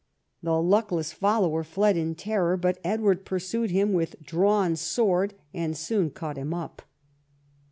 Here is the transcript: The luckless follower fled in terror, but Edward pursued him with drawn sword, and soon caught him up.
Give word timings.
The 0.41 0.59
luckless 0.59 1.13
follower 1.13 1.63
fled 1.63 1.95
in 1.95 2.15
terror, 2.15 2.57
but 2.57 2.79
Edward 2.83 3.23
pursued 3.23 3.69
him 3.69 3.93
with 3.93 4.19
drawn 4.23 4.75
sword, 4.75 5.35
and 5.53 5.77
soon 5.77 6.09
caught 6.09 6.37
him 6.39 6.55
up. 6.55 6.81